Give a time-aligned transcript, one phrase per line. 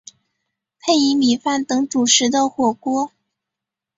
[0.79, 3.11] 配以米饭等主食的火锅。